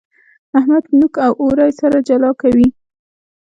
[0.57, 2.67] احمد نوک او اورۍ سره جلا کوي.